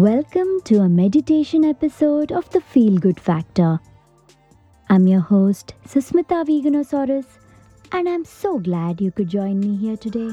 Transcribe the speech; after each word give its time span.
Welcome 0.00 0.62
to 0.64 0.78
a 0.78 0.88
meditation 0.88 1.62
episode 1.62 2.32
of 2.32 2.48
the 2.48 2.62
Feel 2.62 2.96
Good 2.96 3.20
Factor. 3.20 3.80
I'm 4.88 5.06
your 5.06 5.20
host, 5.20 5.74
Susmita 5.86 6.42
Veganosaurus, 6.46 7.26
and 7.92 8.08
I'm 8.08 8.24
so 8.24 8.58
glad 8.58 9.02
you 9.02 9.10
could 9.10 9.28
join 9.28 9.60
me 9.60 9.76
here 9.76 9.98
today. 9.98 10.30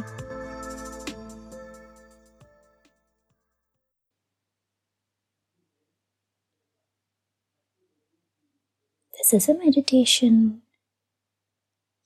This 9.17 9.33
is 9.33 9.49
a 9.49 9.53
meditation 9.53 10.61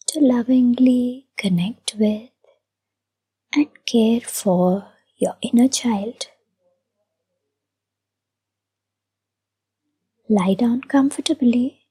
to 0.07 0.19
lovingly 0.19 1.27
connect 1.37 1.93
with 1.99 2.31
and 3.53 3.67
care 3.85 4.21
for 4.21 4.87
your 5.17 5.35
inner 5.43 5.67
child. 5.67 6.30
Lie 10.31 10.53
down 10.53 10.79
comfortably 10.81 11.85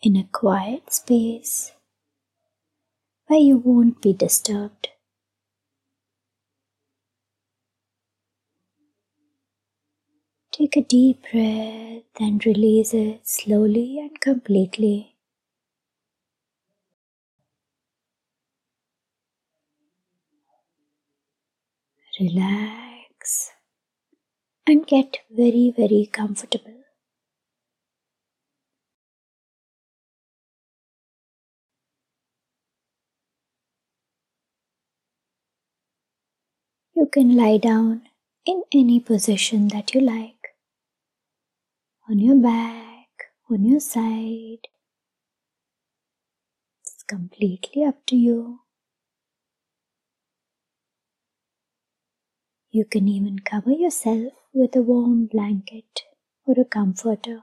in 0.00 0.14
a 0.14 0.22
quiet 0.30 0.92
space 0.92 1.72
where 3.26 3.40
you 3.40 3.58
won't 3.58 4.00
be 4.00 4.12
disturbed. 4.12 4.90
Take 10.52 10.76
a 10.76 10.82
deep 10.82 11.22
breath 11.32 12.04
and 12.20 12.46
release 12.46 12.94
it 12.94 13.26
slowly 13.26 13.98
and 13.98 14.20
completely. 14.20 15.16
Relax 22.20 23.50
and 24.66 24.86
get 24.86 25.20
very, 25.30 25.70
very 25.70 26.04
comfortable. 26.12 26.84
You 36.94 37.04
can 37.06 37.36
lie 37.36 37.58
down 37.58 38.08
in 38.46 38.62
any 38.72 38.98
position 38.98 39.68
that 39.68 39.92
you 39.92 40.00
like 40.00 40.56
on 42.08 42.18
your 42.18 42.36
back, 42.36 43.24
on 43.50 43.62
your 43.64 43.78
side. 43.80 44.68
It's 46.86 47.02
completely 47.02 47.84
up 47.84 48.06
to 48.06 48.16
you. 48.16 48.60
You 52.72 52.84
can 52.84 53.08
even 53.08 53.38
cover 53.38 53.70
yourself 53.72 54.34
with 54.54 54.74
a 54.74 54.80
warm 54.80 55.26
blanket 55.26 56.04
or 56.46 56.58
a 56.58 56.64
comforter. 56.64 57.42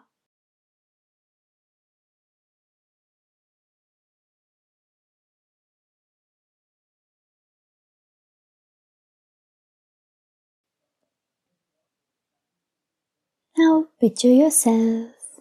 Now 13.58 13.88
picture 13.98 14.28
yourself 14.28 15.40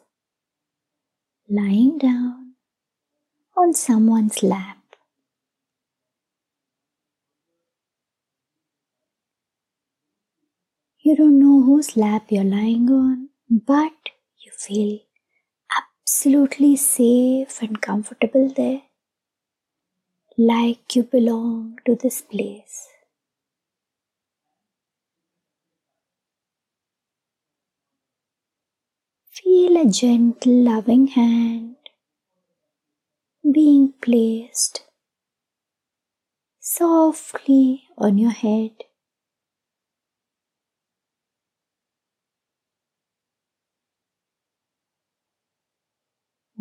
lying 1.51 1.99
down 1.99 2.55
on 3.57 3.73
someone's 3.73 4.43
lap. 4.43 4.80
You 11.11 11.17
don't 11.17 11.41
know 11.41 11.61
whose 11.65 11.97
lap 11.97 12.31
you're 12.31 12.45
lying 12.45 12.89
on, 12.89 13.31
but 13.51 13.93
you 14.39 14.53
feel 14.53 15.01
absolutely 15.77 16.77
safe 16.77 17.63
and 17.63 17.83
comfortable 17.83 18.49
there, 18.49 18.83
like 20.39 20.97
you 20.97 21.05
belong 21.05 21.79
to 21.87 21.95
this 21.95 22.21
place. 22.21 22.89
Feel 29.33 29.77
a 29.77 29.87
gentle, 29.87 30.53
loving 30.63 31.07
hand 31.07 31.77
being 33.53 33.93
placed 34.01 34.85
softly 36.63 37.89
on 37.99 38.17
your 38.17 38.31
head. 38.31 38.85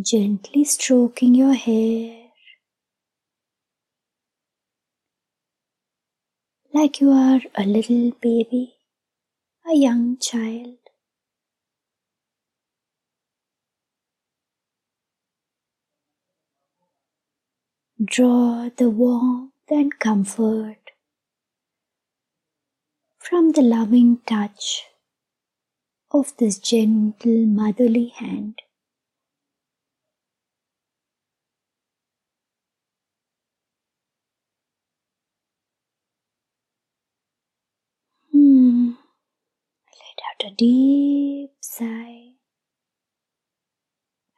Gently 0.01 0.63
stroking 0.63 1.35
your 1.35 1.53
hair 1.53 2.29
like 6.73 7.01
you 7.01 7.11
are 7.11 7.41
a 7.55 7.63
little 7.63 8.11
baby, 8.21 8.75
a 9.69 9.75
young 9.75 10.17
child. 10.17 10.77
Draw 18.01 18.69
the 18.77 18.89
warmth 18.89 19.51
and 19.69 19.99
comfort 19.99 20.91
from 23.17 23.51
the 23.51 23.61
loving 23.61 24.19
touch 24.25 24.83
of 26.11 26.37
this 26.37 26.57
gentle 26.57 27.45
motherly 27.45 28.07
hand. 28.15 28.61
Out 40.41 40.51
a 40.51 40.55
deep 40.55 41.51
sigh 41.61 42.33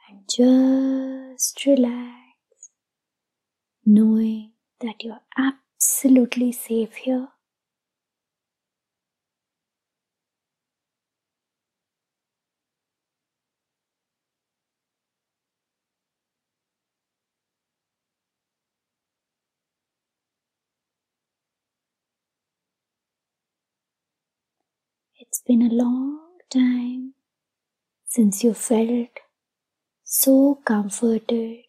and 0.07 0.27
just 0.29 1.65
relax, 1.65 2.69
knowing 3.85 4.53
that 4.79 5.03
you're 5.03 5.21
absolutely 5.37 6.51
safe 6.51 6.95
here. 6.95 7.27
It's 25.15 25.40
been 25.51 25.63
a 25.63 25.73
long 25.73 26.19
time 26.49 27.13
since 28.05 28.43
you 28.43 28.53
felt 28.53 29.09
so 30.03 30.55
comforted, 30.65 31.63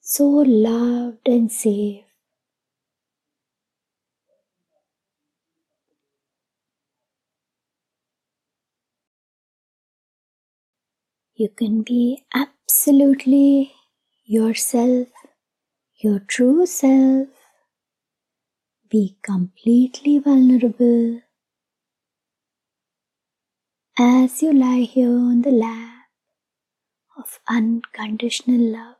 so 0.00 0.24
loved 0.46 1.26
and 1.26 1.50
safe. 1.50 2.04
You 11.36 11.48
can 11.50 11.82
be 11.82 12.24
absolutely 12.34 13.72
yourself, 14.24 15.06
your 15.96 16.20
true 16.20 16.66
self. 16.66 17.28
Be 18.88 19.18
completely 19.20 20.18
vulnerable 20.18 21.20
as 23.98 24.42
you 24.42 24.52
lie 24.52 24.80
here 24.80 25.08
on 25.08 25.42
the 25.42 25.50
lap 25.50 26.06
of 27.16 27.40
unconditional 27.48 28.60
love. 28.60 28.96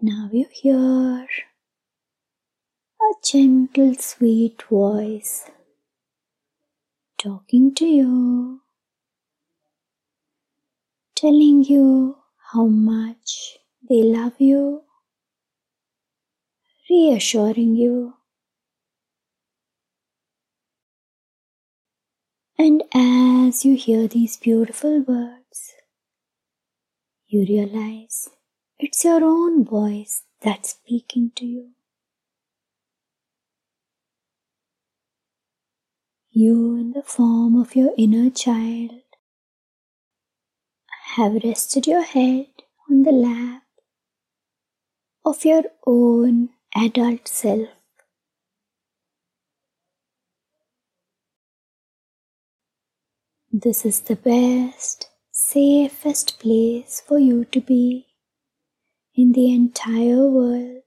And 0.00 0.08
now 0.10 0.30
you 0.32 0.46
hear 0.52 1.26
a 3.00 3.14
gentle, 3.24 3.94
sweet 3.96 4.62
voice 4.70 5.50
talking 7.18 7.74
to 7.74 7.86
you, 7.86 8.60
telling 11.14 11.64
you 11.64 12.16
how 12.52 12.66
much 12.66 13.37
they 13.88 14.02
love 14.02 14.34
you, 14.38 14.82
reassuring 16.90 17.74
you. 17.74 18.14
And 22.58 22.82
as 22.92 23.64
you 23.64 23.76
hear 23.76 24.08
these 24.08 24.36
beautiful 24.36 25.00
words, 25.00 25.74
you 27.28 27.46
realize 27.48 28.28
it's 28.78 29.04
your 29.04 29.22
own 29.24 29.64
voice 29.64 30.24
that's 30.42 30.70
speaking 30.70 31.30
to 31.36 31.46
you. 31.46 31.70
You, 36.30 36.76
in 36.76 36.92
the 36.92 37.02
form 37.02 37.56
of 37.56 37.74
your 37.74 37.92
inner 37.96 38.30
child, 38.30 39.02
have 41.14 41.42
rested 41.42 41.86
your 41.86 42.02
head 42.02 42.48
on 42.90 43.02
the 43.02 43.12
lap 43.12 43.62
of 45.28 45.44
your 45.44 45.64
own 45.86 46.48
adult 46.74 47.28
self. 47.28 47.68
This 53.52 53.84
is 53.84 54.00
the 54.00 54.16
best, 54.16 55.10
safest 55.30 56.40
place 56.40 57.02
for 57.06 57.18
you 57.18 57.44
to 57.46 57.60
be 57.60 58.06
in 59.14 59.32
the 59.32 59.52
entire 59.52 60.26
world. 60.26 60.82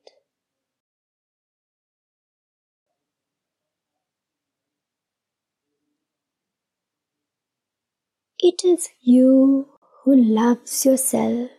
It 8.39 8.65
is 8.65 8.89
you 9.01 9.69
who 10.03 10.15
loves 10.15 10.83
yourself 10.83 11.51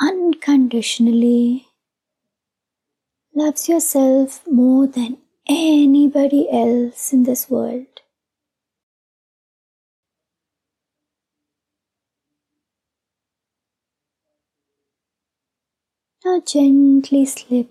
unconditionally, 0.00 1.66
loves 3.34 3.68
yourself 3.68 4.42
more 4.46 4.86
than 4.86 5.18
anybody 5.46 6.48
else 6.50 7.12
in 7.12 7.24
this 7.24 7.50
world. 7.50 7.86
Now 16.24 16.40
gently 16.40 17.26
slip 17.26 17.70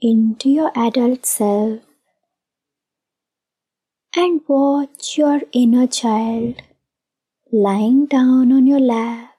into 0.00 0.48
your 0.48 0.72
adult 0.76 1.26
self 1.26 1.80
and 4.16 4.40
watch 4.46 5.18
your 5.18 5.42
inner 5.52 5.86
child 5.88 6.62
lying 7.52 8.06
down 8.06 8.52
on 8.52 8.66
your 8.66 8.80
lap. 8.80 9.29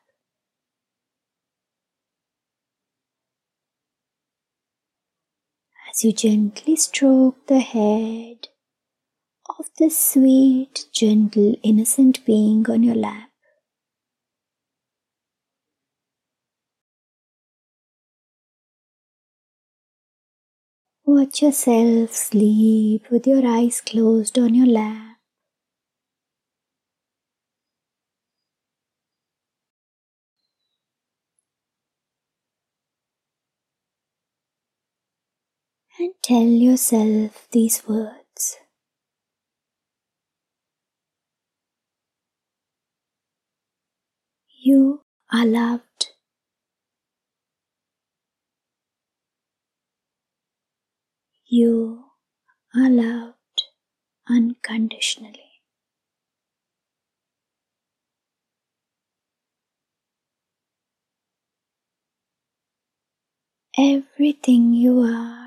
As 5.91 6.03
you 6.03 6.11
gently 6.11 6.75
stroke 6.75 7.45
the 7.45 7.59
head 7.59 8.47
of 9.59 9.69
the 9.77 9.91
sweet, 9.91 10.87
gentle, 10.91 11.55
innocent 11.61 12.25
being 12.25 12.67
on 12.71 12.81
your 12.81 12.95
lap. 12.95 13.29
Watch 21.05 21.43
yourself 21.43 22.11
sleep 22.11 23.11
with 23.11 23.27
your 23.27 23.45
eyes 23.45 23.81
closed 23.81 24.39
on 24.39 24.55
your 24.55 24.65
lap. 24.65 25.19
And 35.99 36.10
tell 36.23 36.41
yourself 36.47 37.47
these 37.51 37.85
words. 37.87 38.57
You 44.61 45.01
are 45.33 45.47
loved. 45.47 46.11
You 51.45 52.05
are 52.75 52.89
loved 52.89 53.63
unconditionally. 54.27 55.63
Everything 63.77 64.73
you 64.73 65.01
are, 65.01 65.40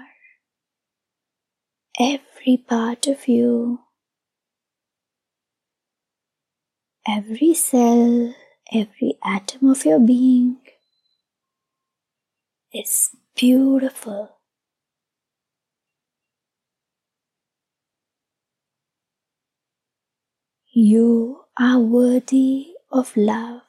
every 1.99 2.57
part 2.57 3.09
of 3.09 3.27
you, 3.27 3.81
every 7.07 7.55
cell, 7.55 8.35
every 8.73 9.15
atom 9.25 9.71
of 9.71 9.85
your 9.87 9.99
being 10.01 10.59
is 12.75 13.17
beautiful. 13.35 14.37
You 20.75 21.47
are 21.57 21.79
worthy 21.81 22.75
of 22.91 23.17
love. 23.17 23.63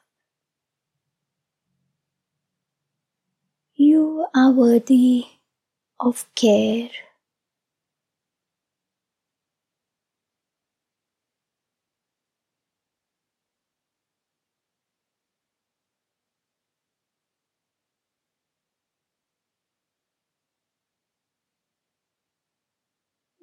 You 3.76 4.26
are 4.34 4.50
worthy 4.50 5.26
of 6.00 6.26
care. 6.34 6.90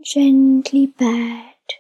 Gently 0.04 0.86
pat 0.86 1.74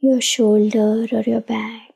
your 0.00 0.20
shoulder 0.20 1.06
or 1.12 1.20
your 1.22 1.40
back. 1.40 1.92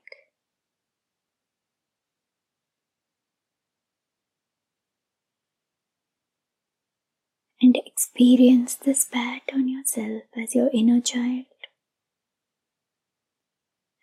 And 7.61 7.77
experience 7.85 8.77
this 8.77 9.07
pat 9.07 9.43
on 9.53 9.67
yourself 9.67 10.23
as 10.37 10.55
your 10.55 10.71
inner 10.73 11.01
child. 11.01 11.47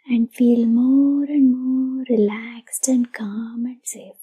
And 0.06 0.32
feel 0.32 0.68
more 0.68 1.24
and 1.24 1.58
more 1.58 2.06
relaxed 2.08 2.88
and 2.88 3.12
calm 3.12 3.66
and 3.66 3.82
safe. 3.84 4.14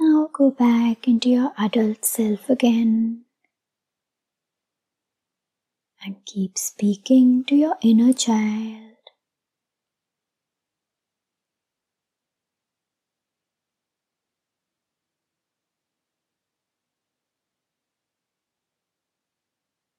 Now 0.00 0.25
go 0.36 0.50
back 0.50 1.08
into 1.08 1.30
your 1.30 1.50
adult 1.56 2.04
self 2.04 2.50
again 2.50 3.24
and 6.04 6.16
keep 6.26 6.58
speaking 6.58 7.42
to 7.42 7.56
your 7.56 7.74
inner 7.80 8.12
child. 8.12 8.98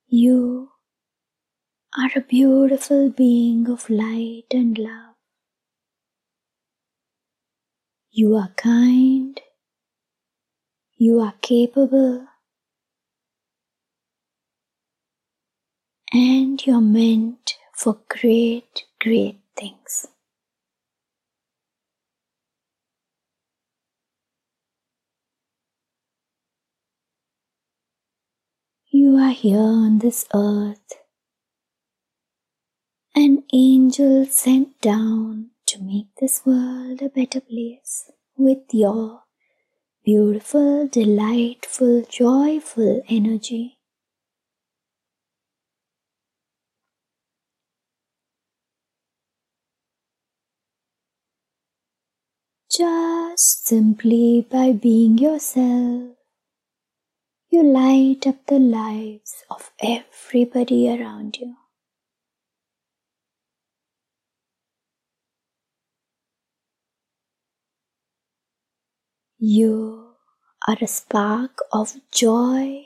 You 0.08 0.70
are 1.98 2.12
a 2.15 2.22
beautiful 2.22 3.10
being 3.10 3.67
of 3.67 3.89
light 3.89 4.46
and 4.51 4.77
love. 4.77 5.15
You 8.12 8.36
are 8.36 8.50
kind. 8.56 9.41
You 11.00 11.20
are 11.20 11.36
capable. 11.44 12.27
And 16.12 16.66
you're 16.66 16.82
meant 16.82 17.56
for 17.72 18.00
great, 18.10 18.86
great 19.00 19.39
things. 19.56 20.08
You 28.89 29.18
are 29.18 29.30
here 29.30 29.60
on 29.60 30.00
this 30.00 30.25
earth, 30.34 30.94
an 33.13 33.44
angel 33.54 34.25
sent 34.25 34.82
down 34.82 35.51
to 35.68 35.80
make 35.80 36.08
this 36.20 36.44
world 36.44 37.04
a 37.04 37.10
better 37.10 37.42
place 37.42 38.10
with 38.36 38.63
your 38.74 39.26
beautiful, 40.07 40.87
delightful, 40.87 42.01
joyful 42.09 43.03
energy. 43.09 43.77
Just 52.71 53.67
simply 53.67 54.47
by 54.49 54.71
being 54.71 55.17
yourself, 55.17 56.15
you 57.49 57.61
light 57.61 58.25
up 58.25 58.45
the 58.45 58.59
lives 58.59 59.43
of 59.51 59.73
everybody 59.81 60.87
around 60.87 61.35
you. 61.35 61.53
You 69.39 70.15
are 70.67 70.77
a 70.82 70.88
spark 70.88 71.60
of 71.72 71.96
joy, 72.12 72.86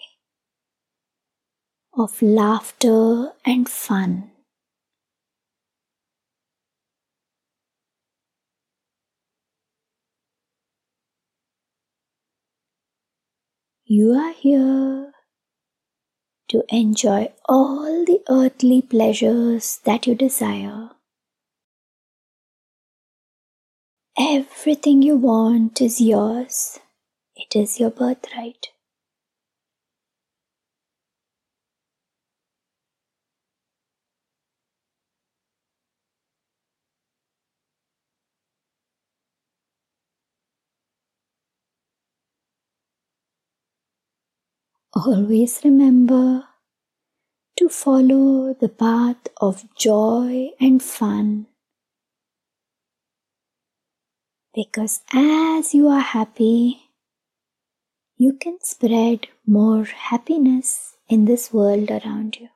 of 1.93 2.21
laughter 2.21 3.31
and 3.45 3.69
fun. 3.69 4.31
You 13.85 14.11
are 14.13 14.33
here 14.33 15.13
to 16.49 16.63
enjoy 16.69 17.33
all 17.45 18.05
the 18.05 18.21
earthly 18.29 18.83
pleasures 18.83 19.79
that 19.85 20.05
you 20.05 20.13
desire. 20.13 20.91
Everything 24.17 25.01
you 25.01 25.17
want 25.17 25.81
is 25.81 25.99
yours. 25.99 26.79
It 27.35 27.55
is 27.57 27.79
your 27.79 27.91
birthright. 27.91 28.67
Always 44.93 45.59
remember 45.65 46.47
to 47.55 47.69
follow 47.69 48.53
the 48.53 48.67
path 48.67 49.29
of 49.39 49.63
joy 49.73 50.49
and 50.59 50.83
fun. 50.83 51.47
Because 54.53 55.01
as 55.13 55.73
you 55.73 55.87
are 55.87 56.01
happy, 56.01 56.91
you 58.17 58.33
can 58.33 58.59
spread 58.61 59.27
more 59.45 59.85
happiness 59.85 60.97
in 61.07 61.23
this 61.23 61.53
world 61.53 61.89
around 61.89 62.37
you. 62.37 62.49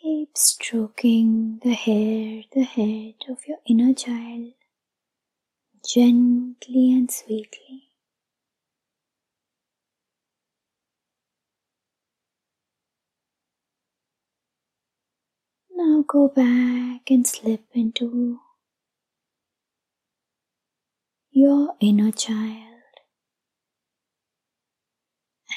Keep 0.00 0.38
stroking 0.38 1.58
the 1.64 1.74
hair, 1.74 2.44
the 2.52 2.62
head 2.62 3.14
of 3.28 3.46
your 3.48 3.58
inner 3.66 3.92
child 3.92 4.52
gently 5.86 6.92
and 6.92 7.10
sweetly. 7.10 7.90
Now 15.72 16.04
go 16.06 16.28
back 16.28 17.10
and 17.10 17.26
slip 17.26 17.64
into 17.74 18.40
your 21.32 21.74
inner 21.80 22.12
child 22.12 22.84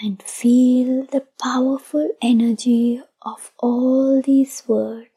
and 0.02 0.24
feel 0.24 1.06
the 1.08 1.22
powerful 1.42 2.10
energy 2.22 3.02
of 3.24 3.52
all 3.60 4.22
these 4.22 4.64
words. 4.68 5.15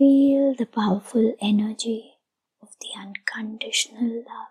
Feel 0.00 0.56
the 0.56 0.66
powerful 0.66 1.36
energy 1.40 2.14
of 2.60 2.70
the 2.80 2.88
unconditional 2.98 4.24
love. 4.28 4.48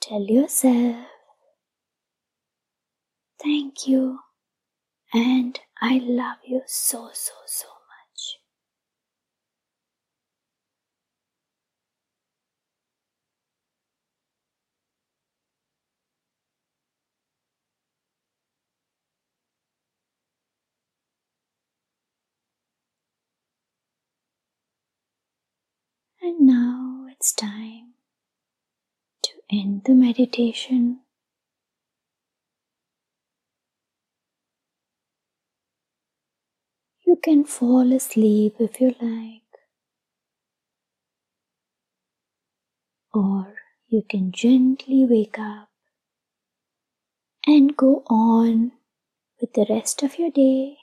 Tell 0.00 0.22
yourself, 0.22 1.06
thank 3.42 3.86
you 3.88 4.20
and 5.14 5.60
I 5.80 5.98
love 5.98 6.38
you 6.46 6.62
so, 6.66 7.10
so, 7.12 7.32
so 7.46 7.68
much. 7.68 8.38
And 26.26 26.40
now 26.40 27.06
it's 27.08 27.32
time 27.32 27.92
to 29.22 29.30
end 29.48 29.82
the 29.84 29.94
meditation. 29.94 31.02
You 37.06 37.14
can 37.22 37.44
fall 37.44 37.92
asleep 37.92 38.56
if 38.58 38.80
you 38.80 38.96
like, 39.00 39.52
or 43.14 43.54
you 43.86 44.02
can 44.02 44.32
gently 44.32 45.06
wake 45.08 45.38
up 45.38 45.68
and 47.46 47.76
go 47.76 48.02
on 48.08 48.72
with 49.40 49.52
the 49.52 49.64
rest 49.70 50.02
of 50.02 50.18
your 50.18 50.32
day 50.32 50.78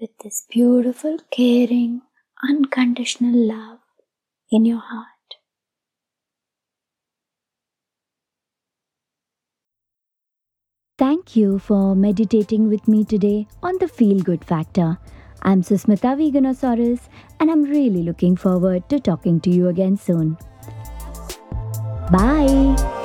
with 0.00 0.16
this 0.24 0.46
beautiful, 0.48 1.18
caring, 1.30 2.00
unconditional 2.42 3.34
love 3.34 3.78
in 4.50 4.64
your 4.64 4.80
heart. 4.80 5.06
Thank 10.98 11.34
you 11.34 11.58
for 11.58 11.96
meditating 11.96 12.68
with 12.68 12.86
me 12.86 13.04
today 13.04 13.46
on 13.62 13.78
the 13.78 13.88
Feel 13.88 14.20
Good 14.20 14.44
Factor. 14.44 14.98
I'm 15.42 15.62
Susmita 15.62 16.14
Veganosaurus, 16.20 17.08
and 17.40 17.50
I'm 17.50 17.62
really 17.62 18.02
looking 18.02 18.36
forward 18.36 18.86
to 18.90 19.00
talking 19.00 19.40
to 19.40 19.50
you 19.50 19.68
again 19.68 19.96
soon. 19.96 20.36
Bye. 22.12 22.99